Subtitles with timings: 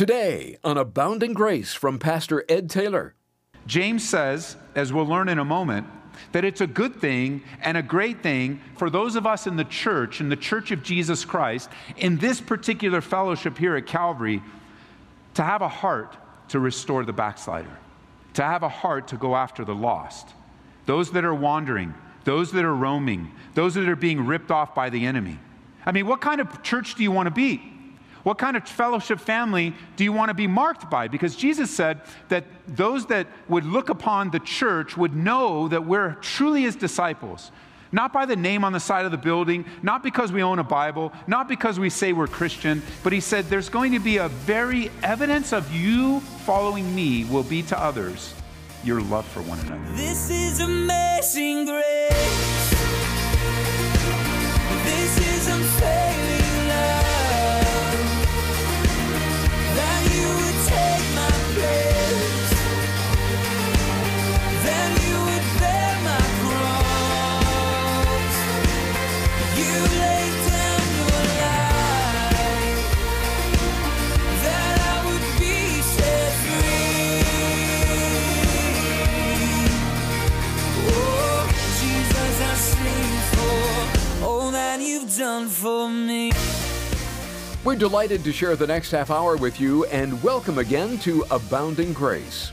[0.00, 3.14] Today on Abounding Grace from Pastor Ed Taylor.
[3.66, 5.86] James says, as we'll learn in a moment,
[6.32, 9.64] that it's a good thing and a great thing for those of us in the
[9.64, 11.68] church, in the church of Jesus Christ,
[11.98, 14.42] in this particular fellowship here at Calvary,
[15.34, 16.16] to have a heart
[16.48, 17.76] to restore the backslider,
[18.32, 20.28] to have a heart to go after the lost,
[20.86, 21.92] those that are wandering,
[22.24, 25.38] those that are roaming, those that are being ripped off by the enemy.
[25.84, 27.79] I mean, what kind of church do you want to be?
[28.22, 31.08] What kind of fellowship family do you want to be marked by?
[31.08, 36.14] Because Jesus said that those that would look upon the church would know that we're
[36.16, 37.50] truly his disciples.
[37.92, 40.64] Not by the name on the side of the building, not because we own a
[40.64, 44.28] Bible, not because we say we're Christian, but he said there's going to be a
[44.28, 48.34] very evidence of you following me will be to others
[48.84, 49.80] your love for one another.
[49.94, 52.70] This is amazing grace.
[54.84, 56.39] This is unfailing
[85.60, 86.32] for me.
[87.64, 91.92] We're delighted to share the next half hour with you and welcome again to Abounding
[91.92, 92.52] Grace.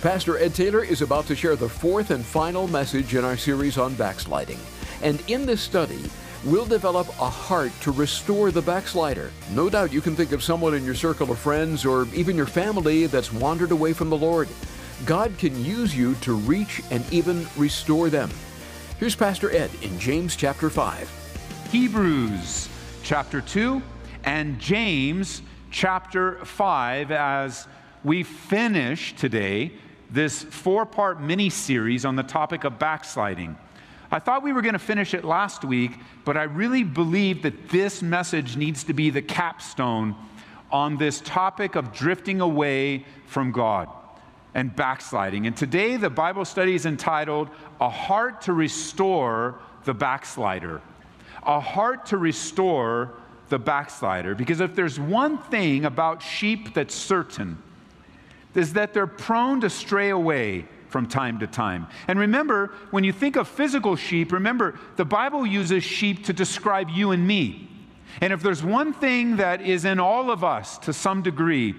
[0.00, 3.76] Pastor Ed Taylor is about to share the fourth and final message in our series
[3.76, 4.58] on backsliding.
[5.02, 6.02] And in this study,
[6.42, 9.30] we'll develop a heart to restore the backslider.
[9.52, 12.46] No doubt you can think of someone in your circle of friends or even your
[12.46, 14.48] family that's wandered away from the Lord.
[15.04, 18.30] God can use you to reach and even restore them.
[18.98, 21.27] Here's Pastor Ed in James chapter 5.
[21.70, 22.66] Hebrews
[23.02, 23.82] chapter 2
[24.24, 27.68] and James chapter 5 as
[28.02, 29.72] we finish today
[30.10, 33.54] this four part mini series on the topic of backsliding.
[34.10, 35.92] I thought we were going to finish it last week,
[36.24, 40.16] but I really believe that this message needs to be the capstone
[40.72, 43.90] on this topic of drifting away from God
[44.54, 45.46] and backsliding.
[45.46, 50.80] And today the Bible study is entitled A Heart to Restore the Backslider.
[51.44, 53.14] A heart to restore
[53.48, 54.34] the backslider.
[54.34, 57.62] Because if there's one thing about sheep that's certain,
[58.54, 61.86] is that they're prone to stray away from time to time.
[62.08, 66.88] And remember, when you think of physical sheep, remember the Bible uses sheep to describe
[66.90, 67.68] you and me.
[68.20, 71.74] And if there's one thing that is in all of us to some degree,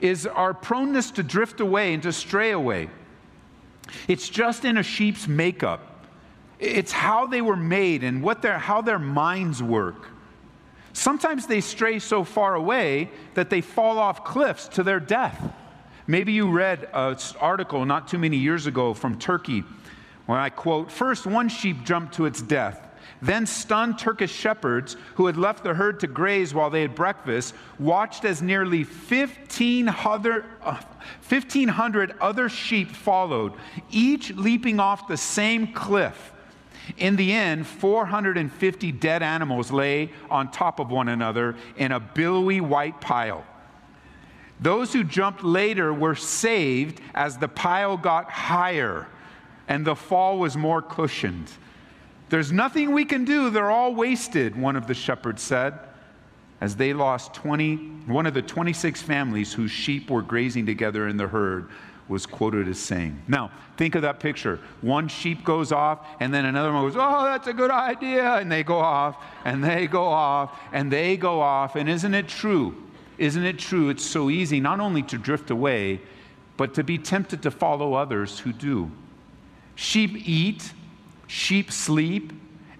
[0.00, 2.88] is our proneness to drift away and to stray away.
[4.06, 5.87] It's just in a sheep's makeup.
[6.58, 10.08] It's how they were made and what their, how their minds work.
[10.92, 15.40] Sometimes they stray so far away that they fall off cliffs to their death.
[16.06, 19.62] Maybe you read an article not too many years ago from Turkey
[20.26, 22.86] where I quote First, one sheep jumped to its death.
[23.22, 27.54] Then, stunned Turkish shepherds who had left the herd to graze while they had breakfast
[27.78, 30.80] watched as nearly 1,500, uh,
[31.28, 33.54] 1,500 other sheep followed,
[33.90, 36.32] each leaping off the same cliff.
[36.96, 42.60] In the end, 450 dead animals lay on top of one another in a billowy
[42.60, 43.44] white pile.
[44.60, 49.06] Those who jumped later were saved as the pile got higher
[49.68, 51.50] and the fall was more cushioned.
[52.30, 55.78] There's nothing we can do, they're all wasted, one of the shepherds said,
[56.60, 61.16] as they lost 20, one of the 26 families whose sheep were grazing together in
[61.16, 61.68] the herd
[62.08, 63.22] was quoted as saying.
[63.28, 64.60] Now, think of that picture.
[64.80, 68.34] One sheep goes off, and then another one goes, Oh, that's a good idea.
[68.34, 71.76] And they go off, and they go off, and they go off.
[71.76, 72.74] And isn't it true?
[73.18, 73.90] Isn't it true?
[73.90, 76.00] It's so easy not only to drift away,
[76.56, 78.90] but to be tempted to follow others who do.
[79.74, 80.72] Sheep eat,
[81.26, 82.32] sheep sleep,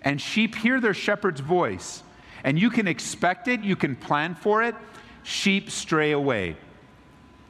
[0.03, 2.03] and sheep hear their shepherd's voice.
[2.45, 4.75] And you can expect it, you can plan for it.
[5.22, 6.56] Sheep stray away.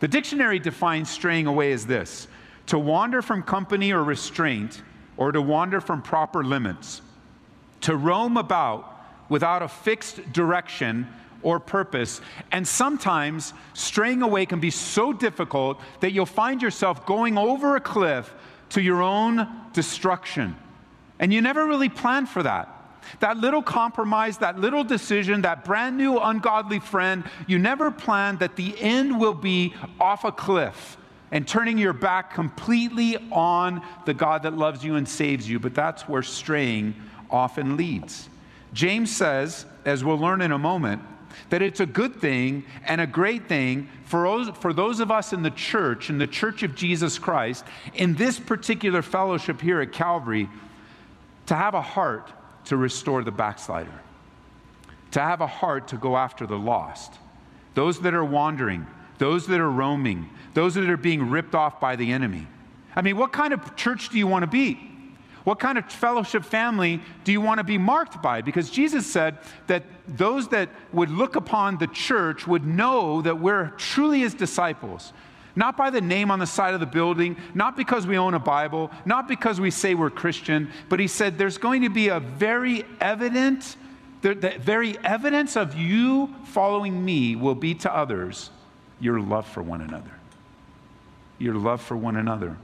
[0.00, 2.28] The dictionary defines straying away as this
[2.66, 4.82] to wander from company or restraint,
[5.16, 7.00] or to wander from proper limits,
[7.80, 11.08] to roam about without a fixed direction
[11.42, 12.20] or purpose.
[12.52, 17.80] And sometimes straying away can be so difficult that you'll find yourself going over a
[17.80, 18.32] cliff
[18.70, 20.56] to your own destruction.
[21.18, 22.77] And you never really planned for that.
[23.20, 28.56] That little compromise, that little decision, that brand new ungodly friend, you never planned that
[28.56, 30.96] the end will be off a cliff
[31.30, 35.58] and turning your back completely on the God that loves you and saves you.
[35.58, 36.94] But that's where straying
[37.30, 38.28] often leads.
[38.72, 41.02] James says, as we'll learn in a moment,
[41.50, 45.32] that it's a good thing and a great thing for those, for those of us
[45.32, 47.64] in the church, in the church of Jesus Christ,
[47.94, 50.48] in this particular fellowship here at Calvary,
[51.46, 52.30] to have a heart
[52.68, 54.00] to restore the backslider,
[55.10, 57.14] to have a heart to go after the lost,
[57.74, 58.86] those that are wandering,
[59.18, 62.46] those that are roaming, those that are being ripped off by the enemy.
[62.94, 64.78] I mean, what kind of church do you want to be?
[65.44, 68.42] What kind of fellowship family do you want to be marked by?
[68.42, 73.70] Because Jesus said that those that would look upon the church would know that we're
[73.78, 75.14] truly his disciples.
[75.58, 78.38] Not by the name on the side of the building, not because we own a
[78.38, 82.20] Bible, not because we say we're Christian, but he said there's going to be a
[82.20, 83.76] very evident,
[84.22, 88.50] the, the very evidence of you following me will be to others
[89.00, 90.12] your love for one another.
[91.40, 92.56] Your love for one another.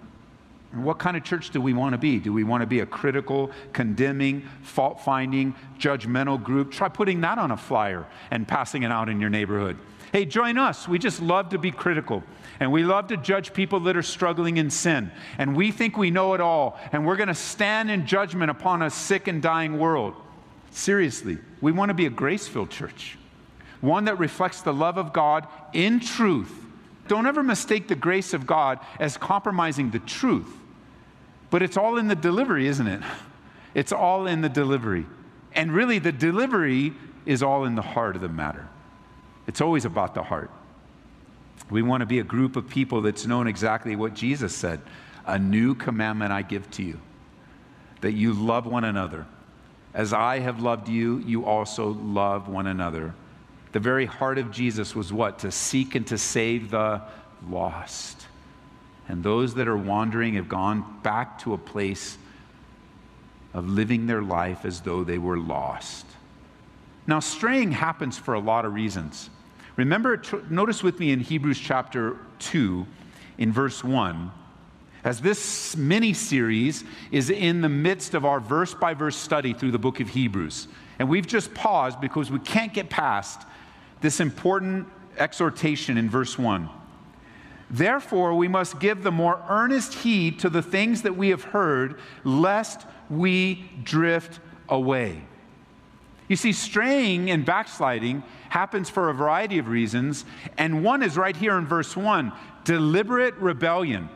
[0.74, 2.18] What kind of church do we want to be?
[2.18, 6.72] Do we want to be a critical, condemning, fault finding, judgmental group?
[6.72, 9.78] Try putting that on a flyer and passing it out in your neighborhood.
[10.12, 10.86] Hey, join us.
[10.86, 12.22] We just love to be critical.
[12.60, 15.10] And we love to judge people that are struggling in sin.
[15.38, 16.78] And we think we know it all.
[16.92, 20.14] And we're going to stand in judgment upon a sick and dying world.
[20.70, 23.18] Seriously, we want to be a grace filled church,
[23.80, 26.52] one that reflects the love of God in truth.
[27.08, 30.48] Don't ever mistake the grace of God as compromising the truth.
[31.54, 33.00] But it's all in the delivery, isn't it?
[33.74, 35.06] It's all in the delivery.
[35.52, 36.94] And really, the delivery
[37.26, 38.68] is all in the heart of the matter.
[39.46, 40.50] It's always about the heart.
[41.70, 44.80] We want to be a group of people that's known exactly what Jesus said
[45.26, 46.98] A new commandment I give to you,
[48.00, 49.24] that you love one another.
[49.94, 53.14] As I have loved you, you also love one another.
[53.70, 55.38] The very heart of Jesus was what?
[55.38, 57.00] To seek and to save the
[57.48, 58.26] lost.
[59.08, 62.16] And those that are wandering have gone back to a place
[63.52, 66.06] of living their life as though they were lost.
[67.06, 69.30] Now, straying happens for a lot of reasons.
[69.76, 72.86] Remember, notice with me in Hebrews chapter 2,
[73.38, 74.30] in verse 1,
[75.02, 79.72] as this mini series is in the midst of our verse by verse study through
[79.72, 80.68] the book of Hebrews.
[80.98, 83.42] And we've just paused because we can't get past
[84.00, 84.86] this important
[85.18, 86.68] exhortation in verse 1.
[87.74, 91.98] Therefore, we must give the more earnest heed to the things that we have heard,
[92.22, 94.38] lest we drift
[94.68, 95.24] away.
[96.28, 100.24] You see, straying and backsliding happens for a variety of reasons,
[100.56, 102.32] and one is right here in verse 1
[102.62, 104.08] deliberate rebellion.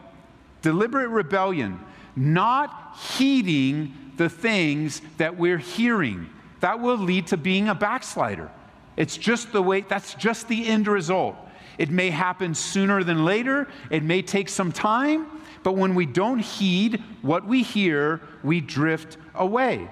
[0.62, 1.80] Deliberate rebellion,
[2.14, 6.30] not heeding the things that we're hearing.
[6.60, 8.52] That will lead to being a backslider.
[8.96, 11.36] It's just the way, that's just the end result.
[11.78, 15.26] It may happen sooner than later, it may take some time,
[15.62, 19.88] but when we don't heed what we hear, we drift away.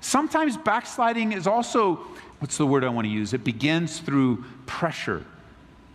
[0.00, 1.96] Sometimes backsliding is also,
[2.40, 3.32] what's the word I want to use?
[3.32, 5.24] It begins through pressure,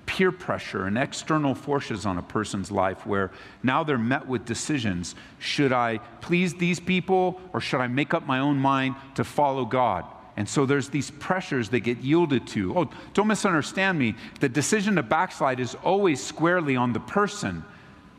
[0.06, 3.31] peer pressure, and external forces on a person's life where
[3.63, 5.13] now they're met with decisions.
[5.39, 9.66] Should I please these people or should I make up my own mind to follow
[9.66, 10.06] God?
[10.38, 12.78] And so there's these pressures that get yielded to.
[12.78, 14.16] Oh, don't misunderstand me.
[14.39, 17.66] The decision to backslide is always squarely on the person.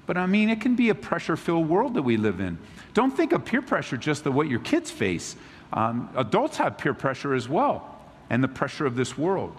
[0.05, 2.59] But I mean, it can be a pressure filled world that we live in.
[2.93, 5.37] Don't think of peer pressure just the what your kids face.
[5.73, 7.97] Um, adults have peer pressure as well,
[8.31, 9.55] and the pressure of this world.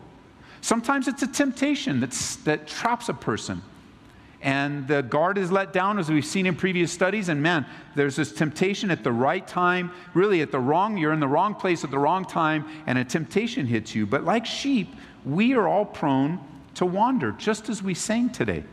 [0.60, 3.62] Sometimes it's a temptation that's, that traps a person
[4.42, 7.30] and the guard is let down as we've seen in previous studies.
[7.30, 7.66] And man
[7.96, 11.56] there's this temptation at the right time really at the wrong you're in the wrong
[11.56, 14.06] place at the wrong time and a temptation hits you.
[14.06, 16.40] But like sheep we are all prone
[16.76, 18.64] to wander just as we sang today.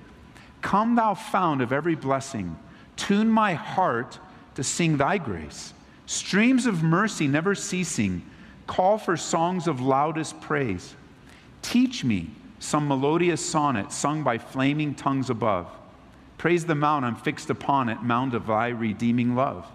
[0.62, 2.56] Come thou fount of every blessing.
[2.96, 4.18] Tune my heart
[4.54, 5.72] to sing thy grace.
[6.06, 8.22] Streams of mercy never ceasing.
[8.66, 10.94] Call for songs of loudest praise.
[11.62, 15.68] Teach me some melodious sonnet sung by flaming tongues above.
[16.38, 19.66] Praise the mount I'm fixed upon it, mount of thy redeeming love.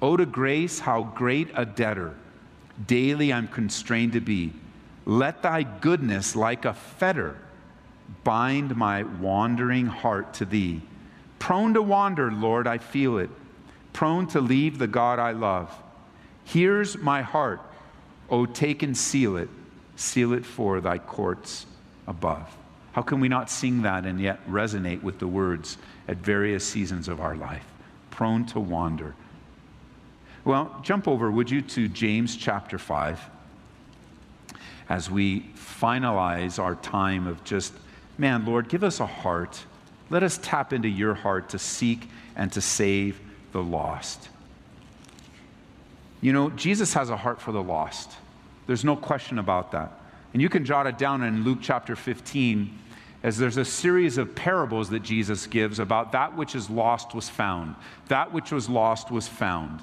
[0.00, 2.14] O to grace, how great a debtor
[2.86, 4.52] daily I'm constrained to be.
[5.04, 7.36] Let thy goodness, like a fetter,
[8.24, 10.80] bind my wandering heart to thee.
[11.38, 13.30] Prone to wander, Lord, I feel it.
[13.92, 15.72] Prone to leave the God I love.
[16.44, 17.60] Here's my heart.
[18.30, 19.48] O take and seal it.
[19.96, 21.66] Seal it for thy courts
[22.06, 22.56] above.
[22.92, 25.78] How can we not sing that and yet resonate with the words
[26.08, 27.64] at various seasons of our life?
[28.10, 29.14] Prone to wander.
[30.44, 33.20] Well, jump over, would you, to James chapter 5
[34.88, 37.72] as we finalize our time of just,
[38.18, 39.64] man, Lord, give us a heart.
[40.10, 43.20] Let us tap into your heart to seek and to save
[43.52, 44.28] the lost.
[46.20, 48.12] You know, Jesus has a heart for the lost.
[48.66, 49.98] There's no question about that.
[50.32, 52.78] And you can jot it down in Luke chapter 15,
[53.22, 57.28] as there's a series of parables that Jesus gives about that which is lost was
[57.28, 57.76] found.
[58.08, 59.82] That which was lost was found.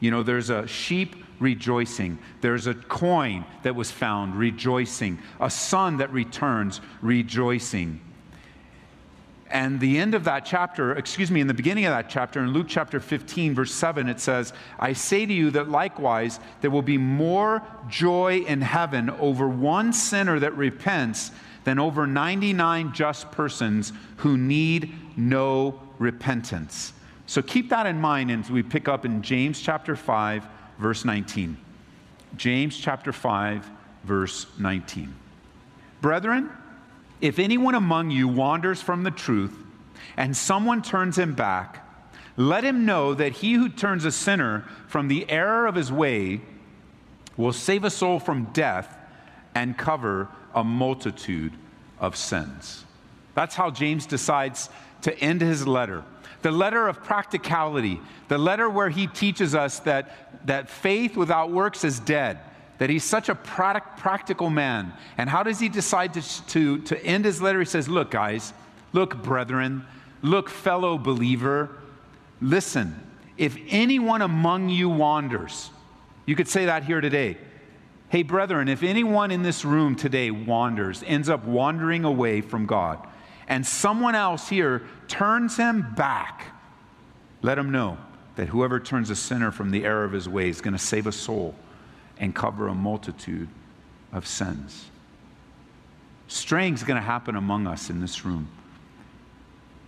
[0.00, 5.96] You know, there's a sheep rejoicing, there's a coin that was found rejoicing, a son
[5.98, 8.00] that returns rejoicing.
[9.52, 12.54] And the end of that chapter, excuse me, in the beginning of that chapter, in
[12.54, 16.80] Luke chapter 15, verse 7, it says, I say to you that likewise there will
[16.80, 21.32] be more joy in heaven over one sinner that repents
[21.64, 26.94] than over 99 just persons who need no repentance.
[27.26, 30.46] So keep that in mind as we pick up in James chapter 5,
[30.78, 31.58] verse 19.
[32.38, 33.70] James chapter 5,
[34.04, 35.14] verse 19.
[36.00, 36.48] Brethren,
[37.22, 39.54] if anyone among you wanders from the truth
[40.16, 41.88] and someone turns him back,
[42.36, 46.40] let him know that he who turns a sinner from the error of his way
[47.36, 48.98] will save a soul from death
[49.54, 51.52] and cover a multitude
[52.00, 52.84] of sins.
[53.34, 54.68] That's how James decides
[55.02, 56.04] to end his letter.
[56.42, 61.84] The letter of practicality, the letter where he teaches us that, that faith without works
[61.84, 62.40] is dead
[62.82, 64.92] that he's such a product, practical man.
[65.16, 67.60] And how does he decide to, to, to end his letter?
[67.60, 68.52] He says, Look, guys,
[68.92, 69.86] look, brethren,
[70.20, 71.70] look, fellow believer,
[72.40, 73.00] listen,
[73.38, 75.70] if anyone among you wanders,
[76.26, 77.38] you could say that here today.
[78.08, 82.98] Hey, brethren, if anyone in this room today wanders, ends up wandering away from God,
[83.46, 86.46] and someone else here turns him back,
[87.42, 87.96] let him know
[88.34, 91.06] that whoever turns a sinner from the error of his way is going to save
[91.06, 91.54] a soul
[92.18, 93.48] and cover a multitude
[94.12, 94.86] of sins.
[96.28, 98.48] Straying is going to happen among us in this room.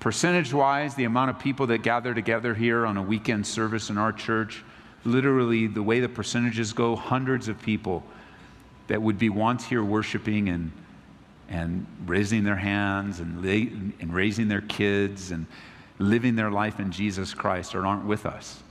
[0.00, 3.96] Percentage wise, the amount of people that gather together here on a weekend service in
[3.96, 4.62] our church,
[5.04, 8.02] literally the way the percentages go, hundreds of people
[8.88, 10.70] that would be once here worshiping and,
[11.48, 13.62] and raising their hands and, lay,
[14.00, 15.46] and raising their kids and
[15.98, 18.62] living their life in Jesus Christ or aren't with us.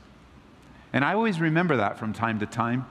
[0.91, 2.85] And I always remember that from time to time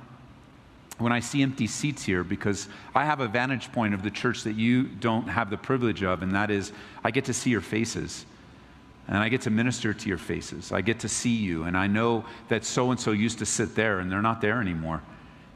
[0.99, 4.45] when I see empty seats here because I have a vantage point of the church
[4.45, 6.73] that you don't have the privilege of, and that is
[7.03, 8.27] I get to see your faces.
[9.09, 10.71] And I get to minister to your faces.
[10.71, 11.65] I get to see you.
[11.65, 14.61] And I know that so and so used to sit there and they're not there
[14.61, 15.03] anymore.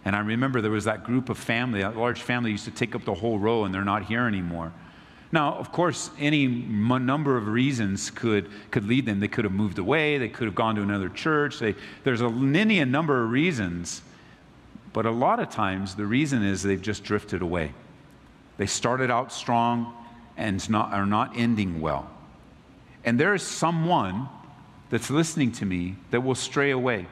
[0.04, 2.94] And I remember there was that group of family, that large family used to take
[2.94, 4.72] up the whole row and they're not here anymore.
[5.32, 9.20] Now, of course, any number of reasons could, could lead them.
[9.20, 11.58] They could have moved away, they could have gone to another church.
[11.58, 11.74] They,
[12.04, 14.02] there's a, any a number of reasons.
[14.96, 17.74] But a lot of times, the reason is they've just drifted away.
[18.56, 19.92] They started out strong
[20.38, 22.08] and not, are not ending well.
[23.04, 24.30] And there is someone
[24.88, 27.08] that's listening to me that will stray away.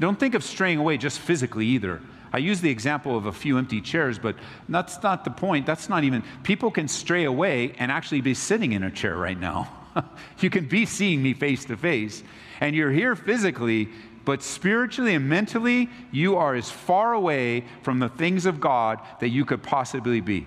[0.00, 2.00] Don't think of straying away just physically either.
[2.32, 4.34] I use the example of a few empty chairs, but
[4.68, 5.64] that's not the point.
[5.64, 9.38] That's not even, people can stray away and actually be sitting in a chair right
[9.38, 9.68] now.
[10.40, 12.24] you can be seeing me face to face,
[12.60, 13.90] and you're here physically,
[14.24, 19.28] but spiritually and mentally, you are as far away from the things of God that
[19.28, 20.46] you could possibly be.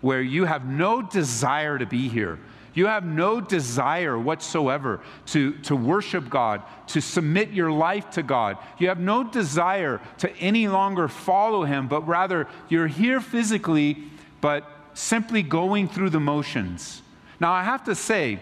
[0.00, 2.38] Where you have no desire to be here.
[2.74, 8.58] You have no desire whatsoever to, to worship God, to submit your life to God.
[8.78, 13.98] You have no desire to any longer follow Him, but rather you're here physically,
[14.40, 17.02] but simply going through the motions.
[17.40, 18.38] Now, I have to say,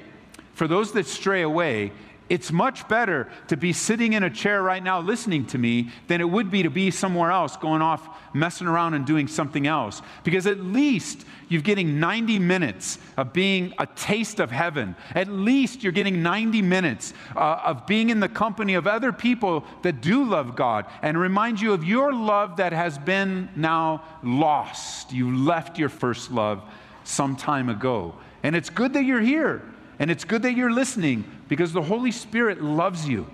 [0.55, 1.93] for those that stray away,
[2.29, 6.21] it's much better to be sitting in a chair right now listening to me than
[6.21, 10.03] it would be to be somewhere else going off messing around and doing something else.
[10.25, 14.97] Because at least you're getting 90 minutes of being a taste of heaven.
[15.15, 19.65] At least you're getting 90 minutes uh, of being in the company of other people
[19.83, 25.13] that do love God and remind you of your love that has been now lost.
[25.13, 26.63] You left your first love
[27.05, 28.15] some time ago.
[28.43, 29.63] And it's good that you're here.
[29.99, 33.27] And it's good that you're listening because the Holy Spirit loves you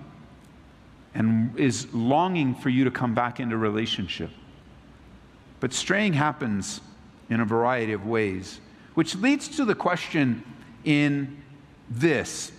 [1.14, 4.30] and is longing for you to come back into relationship.
[5.60, 6.80] But straying happens
[7.28, 8.60] in a variety of ways,
[8.94, 10.44] which leads to the question
[10.84, 11.42] in
[11.90, 12.52] this.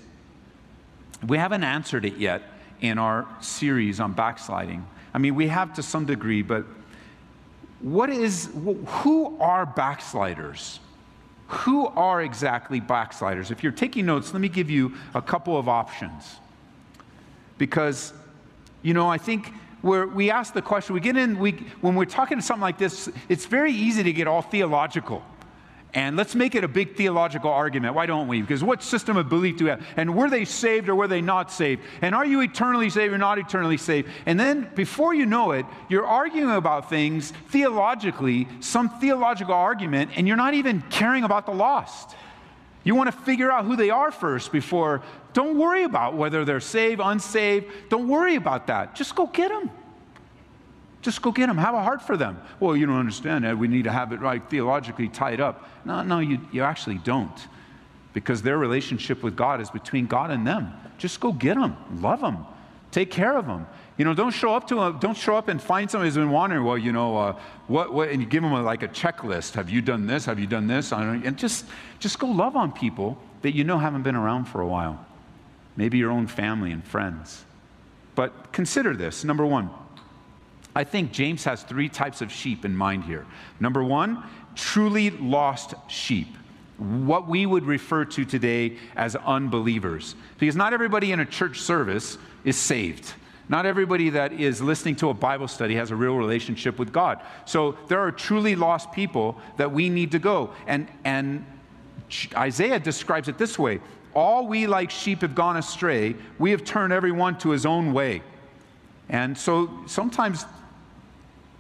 [1.26, 2.44] We haven't answered it yet
[2.82, 4.86] in our series on backsliding.
[5.14, 6.66] I mean, we have to some degree, but
[7.80, 10.80] what is, who are backsliders?
[11.48, 13.52] Who are exactly backsliders?
[13.52, 16.38] If you're taking notes, let me give you a couple of options.
[17.58, 18.14] Because,
[18.82, 22.06] you know, I think where we ask the question, we get in, we, when we're
[22.06, 25.24] talking to something like this, it's very easy to get all theological.
[25.96, 27.94] And let's make it a big theological argument.
[27.94, 28.42] Why don't we?
[28.42, 29.86] Because what system of belief do we have?
[29.96, 31.84] And were they saved or were they not saved?
[32.02, 34.10] And are you eternally saved or not eternally saved?
[34.26, 40.28] And then before you know it, you're arguing about things theologically, some theological argument, and
[40.28, 42.16] you're not even caring about the lost.
[42.84, 45.04] You want to figure out who they are first before.
[45.34, 47.68] Don't worry about whether they're saved, unsaved.
[47.90, 48.96] Don't worry about that.
[48.96, 49.70] Just go get them.
[51.04, 51.58] Just go get them.
[51.58, 52.42] Have a heart for them.
[52.60, 53.60] Well, you don't understand, Ed.
[53.60, 55.70] We need to have it right theologically tied up.
[55.84, 57.48] No, no, you, you actually don't.
[58.14, 60.74] Because their relationship with God is between God and them.
[60.98, 61.76] Just go get them.
[62.02, 62.46] Love them.
[62.92, 63.68] Take care of them.
[63.98, 65.00] You know, don't show up to them.
[65.00, 66.64] Don't show up and find somebody who's been wandering.
[66.64, 69.56] well, you know, uh, what, what, and you give them a, like a checklist.
[69.56, 70.26] Have you done this?
[70.26, 70.94] Have you done this?
[70.94, 71.66] And just,
[72.00, 75.06] just go love on people that you know haven't been around for a while.
[75.76, 77.44] Maybe your own family and friends.
[78.16, 79.24] But consider this.
[79.24, 79.70] Number one,
[80.75, 83.25] I think James has three types of sheep in mind here.
[83.60, 84.24] Number one,
[84.56, 86.27] truly lost sheep,
[86.77, 90.15] what we would refer to today as unbelievers.
[90.39, 93.13] Because not everybody in a church service is saved.
[93.50, 97.22] Not everybody that is listening to a Bible study has a real relationship with God.
[97.46, 100.51] So there are truly lost people that we need to go.
[100.65, 101.46] And, and
[102.36, 103.82] Isaiah describes it this way
[104.13, 108.24] All we like sheep have gone astray, we have turned everyone to his own way.
[109.10, 110.46] And so sometimes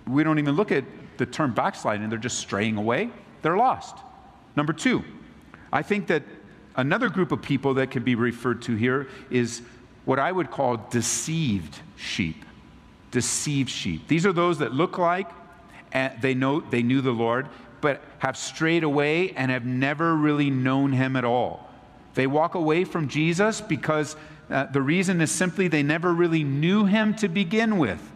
[0.07, 0.83] we don't even look at
[1.17, 3.09] the term backsliding, they're just straying away.
[3.41, 3.95] They're lost.
[4.55, 5.03] Number two,
[5.71, 6.23] I think that
[6.75, 9.61] another group of people that can be referred to here is
[10.05, 12.45] what I would call deceived sheep.
[13.11, 14.07] Deceived sheep.
[14.07, 15.29] These are those that look like
[16.21, 17.47] they know they knew the Lord,
[17.81, 21.69] but have strayed away and have never really known him at all.
[22.15, 24.15] They walk away from Jesus because
[24.49, 28.12] uh, the reason is simply they never really knew him to begin with.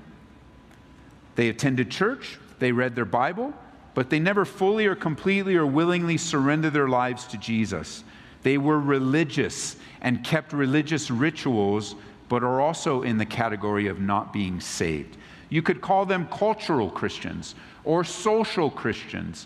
[1.38, 3.54] They attended church, they read their Bible,
[3.94, 8.04] but they never fully or completely or willingly surrendered their lives to Jesus.
[8.42, 11.94] They were religious and kept religious rituals,
[12.28, 15.16] but are also in the category of not being saved.
[15.50, 17.54] You could call them cultural Christians
[17.84, 19.46] or social Christians,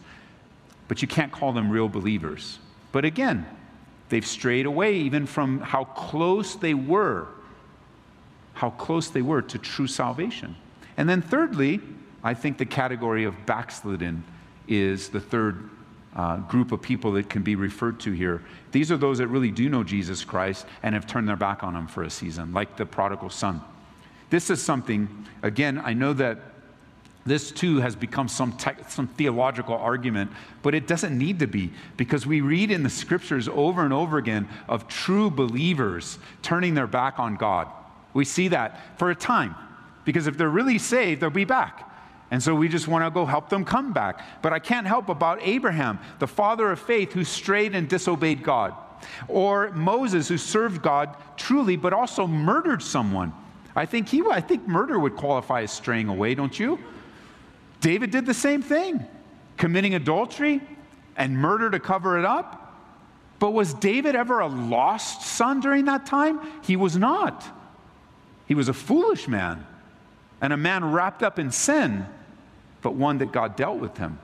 [0.88, 2.58] but you can't call them real believers.
[2.94, 3.46] But again,
[4.08, 7.28] they've strayed away even from how close they were,
[8.54, 10.56] how close they were to true salvation.
[10.98, 11.80] And then, thirdly,
[12.24, 14.24] I think the category of backslidden
[14.68, 15.70] is the third
[16.16, 18.44] uh, group of people that can be referred to here.
[18.72, 21.76] These are those that really do know Jesus Christ and have turned their back on
[21.76, 23.62] him for a season, like the prodigal son.
[24.30, 26.40] This is something, again, I know that
[27.26, 30.32] this too has become some, te- some theological argument,
[30.64, 34.18] but it doesn't need to be because we read in the scriptures over and over
[34.18, 37.68] again of true believers turning their back on God.
[38.14, 39.56] We see that for a time.
[40.12, 41.90] Because if they're really saved, they'll be back.
[42.32, 44.42] And so we just want to go help them come back.
[44.42, 48.76] But I can't help about Abraham, the father of faith who strayed and disobeyed God.
[49.30, 53.32] Or Moses who served God truly but also murdered someone.
[53.74, 56.78] I think he I think murder would qualify as straying away, don't you?
[57.80, 59.06] David did the same thing,
[59.56, 60.60] committing adultery
[61.16, 62.76] and murder to cover it up.
[63.40, 66.42] But was David ever a lost son during that time?
[66.64, 67.46] He was not.
[68.46, 69.66] He was a foolish man
[70.42, 72.06] and a man wrapped up in sin,
[72.82, 74.20] but one that God dealt with him.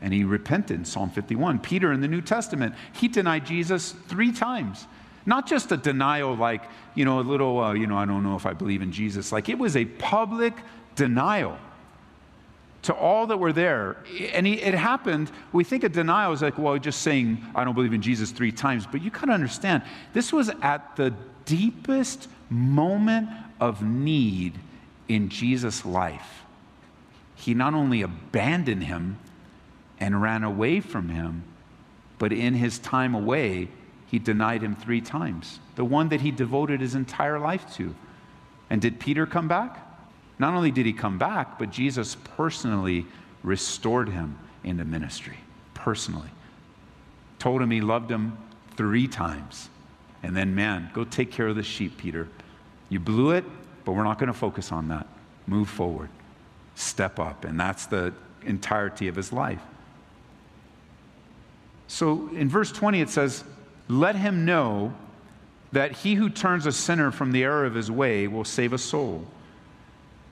[0.00, 1.58] And he repented, in Psalm 51.
[1.58, 4.86] Peter in the New Testament, he denied Jesus three times.
[5.26, 6.62] Not just a denial like,
[6.94, 9.32] you know, a little, uh, you know, I don't know if I believe in Jesus.
[9.32, 10.54] Like it was a public
[10.94, 11.58] denial
[12.82, 13.96] to all that were there.
[14.32, 17.74] And he, it happened, we think of denial as like, well, just saying, I don't
[17.74, 18.86] believe in Jesus three times.
[18.86, 19.82] But you got to understand,
[20.12, 21.12] this was at the
[21.44, 23.28] deepest moment
[23.60, 24.58] of need
[25.08, 26.44] in Jesus' life.
[27.34, 29.18] He not only abandoned him
[29.98, 31.44] and ran away from him,
[32.18, 33.68] but in his time away,
[34.06, 37.94] he denied him three times, the one that he devoted his entire life to.
[38.70, 39.84] And did Peter come back?
[40.38, 43.06] Not only did he come back, but Jesus personally
[43.42, 45.38] restored him into ministry,
[45.74, 46.30] personally.
[47.38, 48.36] Told him he loved him
[48.76, 49.68] three times.
[50.22, 52.28] And then, man, go take care of the sheep, Peter.
[52.88, 53.44] You blew it,
[53.88, 55.06] but we're not going to focus on that.
[55.46, 56.10] Move forward,
[56.74, 57.46] step up.
[57.46, 58.12] And that's the
[58.44, 59.62] entirety of his life.
[61.86, 63.44] So in verse 20, it says,
[63.88, 64.92] Let him know
[65.72, 68.78] that he who turns a sinner from the error of his way will save a
[68.78, 69.26] soul.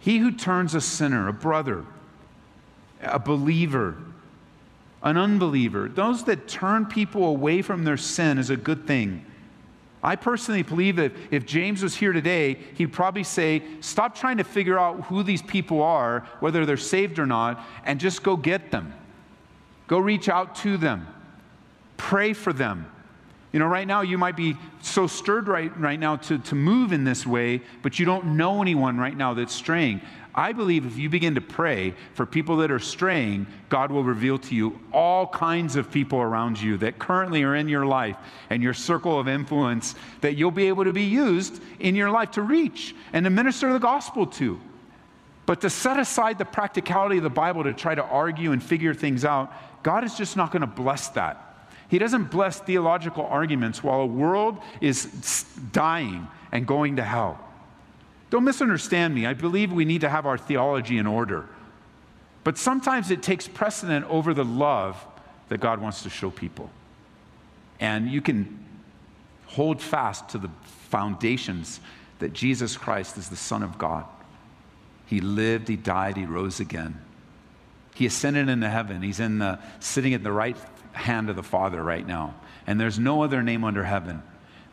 [0.01, 1.87] He who turns a sinner, a brother,
[3.01, 3.97] a believer,
[5.03, 9.25] an unbeliever, those that turn people away from their sin is a good thing.
[10.07, 14.45] I personally believe that if James was here today, he'd probably say, Stop trying to
[14.45, 18.71] figure out who these people are, whether they're saved or not, and just go get
[18.71, 18.95] them.
[19.89, 21.09] Go reach out to them.
[21.97, 22.87] Pray for them.
[23.53, 26.93] You know, right now you might be so stirred right, right now to, to move
[26.93, 30.01] in this way, but you don't know anyone right now that's straying.
[30.37, 34.39] I believe if you begin to pray for people that are straying, God will reveal
[34.39, 38.19] to you all kinds of people around you that currently are in your life
[38.51, 42.33] and your circle of influence that you'll be able to be used in your life
[42.33, 44.61] to reach and to minister the gospel to.
[45.47, 48.93] But to set aside the practicality of the Bible to try to argue and figure
[48.93, 49.51] things out,
[49.83, 51.71] God is just not going to bless that.
[51.89, 57.46] He doesn't bless theological arguments while a world is dying and going to hell.
[58.31, 59.27] Don't misunderstand me.
[59.27, 61.47] I believe we need to have our theology in order.
[62.45, 65.05] But sometimes it takes precedent over the love
[65.49, 66.71] that God wants to show people.
[67.79, 68.65] And you can
[69.47, 70.51] hold fast to the
[70.89, 71.81] foundations
[72.19, 74.05] that Jesus Christ is the Son of God.
[75.07, 77.01] He lived, He died, He rose again.
[77.95, 79.03] He ascended into heaven.
[79.03, 80.57] He's in the, sitting at the right
[80.93, 82.35] hand of the Father right now.
[82.67, 84.23] And there's no other name under heaven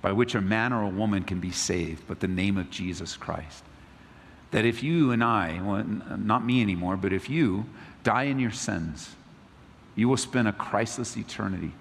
[0.04, 3.16] by which a man or a woman can be saved but the name of Jesus
[3.16, 3.64] Christ.
[4.52, 7.66] That if you and I, well, not me anymore, but if you
[8.04, 9.16] die in your sins,
[9.96, 11.72] you will spend a Christless eternity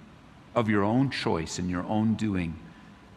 [0.55, 2.57] of your own choice and your own doing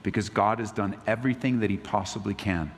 [0.02, 2.72] because God has done everything that He possibly can.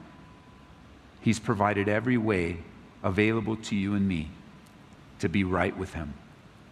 [1.23, 2.59] He's provided every way
[3.03, 4.31] available to you and me
[5.21, 6.13] to be right with Him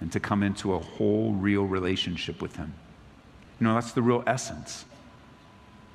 [0.01, 2.75] and to come into a whole, real relationship with Him.
[3.59, 4.85] You know, that's the real essence.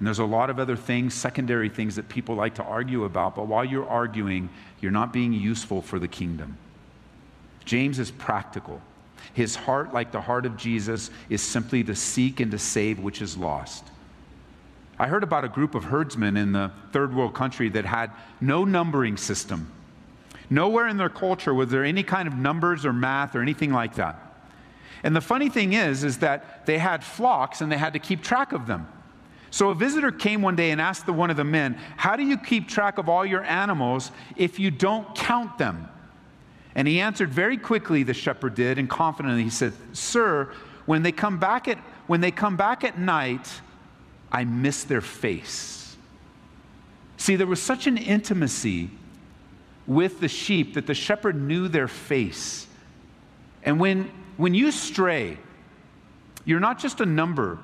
[0.01, 3.35] And there's a lot of other things, secondary things that people like to argue about,
[3.35, 6.57] but while you're arguing, you're not being useful for the kingdom.
[7.65, 8.81] James is practical.
[9.33, 13.21] His heart, like the heart of Jesus, is simply to seek and to save which
[13.21, 13.83] is lost.
[14.97, 18.09] I heard about a group of herdsmen in the third world country that had
[18.41, 19.71] no numbering system.
[20.49, 23.93] Nowhere in their culture was there any kind of numbers or math or anything like
[23.97, 24.19] that.
[25.03, 28.23] And the funny thing is, is that they had flocks and they had to keep
[28.23, 28.87] track of them.
[29.51, 32.23] So a visitor came one day and asked the one of the men, How do
[32.23, 35.89] you keep track of all your animals if you don't count them?
[36.73, 40.53] And he answered very quickly, the shepherd did, and confidently, he said, Sir,
[40.85, 43.61] when they come back at, when they come back at night,
[44.31, 45.97] I miss their face.
[47.17, 48.89] See, there was such an intimacy
[49.85, 52.67] with the sheep that the shepherd knew their face.
[53.63, 55.37] And when, when you stray,
[56.45, 57.59] you're not just a number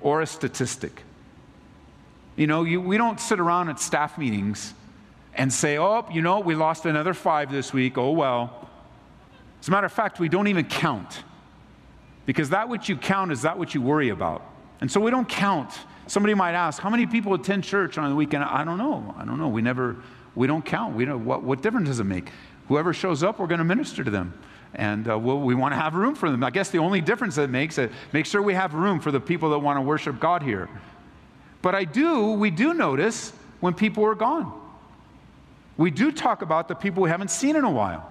[0.00, 1.02] or a statistic.
[2.36, 4.74] You know, you, we don't sit around at staff meetings
[5.34, 7.98] and say, oh, you know, we lost another five this week.
[7.98, 8.68] Oh, well.
[9.60, 11.22] As a matter of fact, we don't even count
[12.26, 14.42] because that which you count is that which you worry about.
[14.80, 15.72] And so we don't count.
[16.06, 18.44] Somebody might ask, how many people attend church on the weekend?
[18.44, 19.14] I don't know.
[19.16, 19.48] I don't know.
[19.48, 19.96] We never,
[20.34, 20.96] we don't count.
[20.96, 22.30] We don't, what, what difference does it make?
[22.68, 24.38] Whoever shows up, we're going to minister to them.
[24.74, 26.42] And uh, we'll, we want to have room for them.
[26.42, 29.20] I guess the only difference that makes it, make sure we have room for the
[29.20, 30.68] people that want to worship God here.
[31.62, 34.52] But I do, we do notice when people are gone.
[35.76, 38.10] We do talk about the people we haven't seen in a while.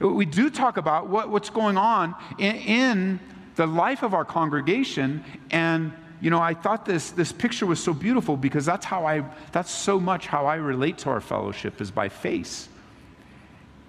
[0.00, 3.20] We do talk about what, what's going on in, in
[3.56, 7.94] the life of our congregation and you know, I thought this, this picture was so
[7.94, 11.90] beautiful because that's how I, that's so much how I relate to our fellowship is
[11.90, 12.68] by face.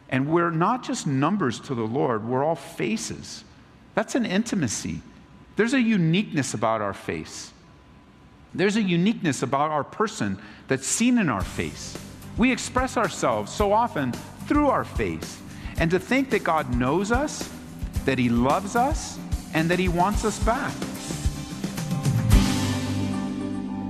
[0.10, 3.44] And we're not just numbers to the Lord, we're all faces.
[3.96, 5.02] That's an intimacy.
[5.58, 7.52] There's a uniqueness about our face.
[8.54, 10.38] There's a uniqueness about our person
[10.68, 11.98] that's seen in our face.
[12.38, 14.14] We express ourselves so often
[14.48, 15.40] through our face.
[15.78, 17.50] And to think that God knows us,
[18.06, 19.18] that He loves us,
[19.54, 20.74] and that He wants us back.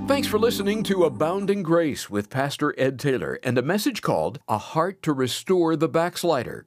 [0.08, 4.58] Thanks for listening to Abounding Grace with Pastor Ed Taylor and a message called A
[4.58, 6.64] Heart to Restore the Backslider.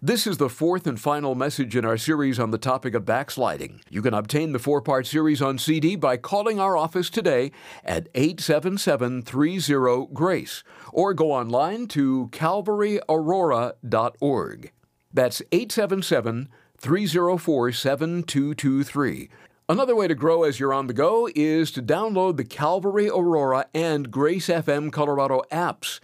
[0.00, 3.80] This is the fourth and final message in our series on the topic of backsliding.
[3.90, 7.50] You can obtain the four part series on CD by calling our office today
[7.84, 14.72] at 877 30 GRACE or go online to calvaryaurora.org.
[15.12, 19.28] That's 877 304 7223
[19.68, 23.66] Another way to grow as you're on the go is to download the Calvary Aurora
[23.74, 25.98] and Grace FM Colorado apps.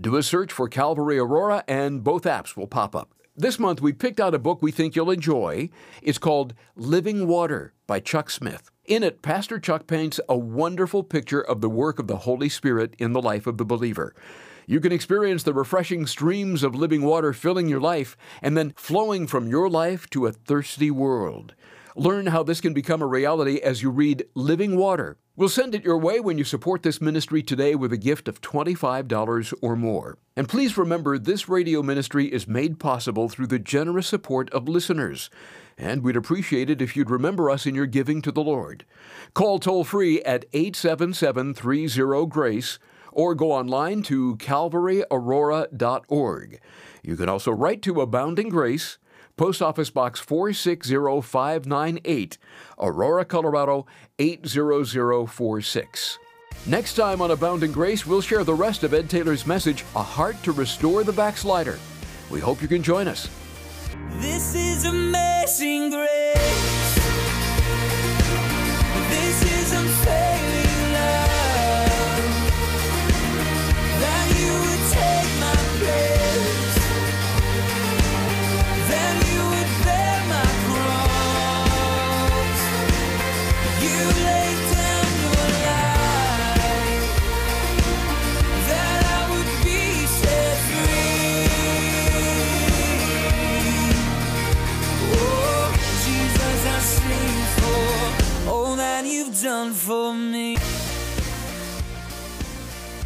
[0.00, 3.14] Do a search for Calvary Aurora and both apps will pop up.
[3.36, 5.70] This month we picked out a book we think you'll enjoy.
[6.02, 8.68] It's called Living Water by Chuck Smith.
[8.84, 12.96] In it, Pastor Chuck paints a wonderful picture of the work of the Holy Spirit
[12.98, 14.12] in the life of the believer.
[14.66, 19.28] You can experience the refreshing streams of living water filling your life and then flowing
[19.28, 21.54] from your life to a thirsty world.
[21.96, 25.82] Learn how this can become a reality as you read Living Water We'll send it
[25.82, 30.16] your way when you support this ministry today with a gift of $25 or more.
[30.36, 35.30] And please remember this radio ministry is made possible through the generous support of listeners.
[35.76, 38.84] And we'd appreciate it if you'd remember us in your giving to the Lord.
[39.34, 42.78] Call toll free at 877 30 GRACE
[43.10, 46.60] or go online to calvaryaurora.org.
[47.02, 48.98] You can also write to Abounding Grace.
[49.36, 52.38] Post Office Box 460598,
[52.78, 53.84] Aurora, Colorado
[54.18, 56.18] 80046.
[56.66, 60.36] Next time on Abounding Grace, we'll share the rest of Ed Taylor's message, A Heart
[60.44, 61.78] to Restore the Backslider.
[62.30, 63.28] We hope you can join us.
[64.12, 67.03] This is amazing grace.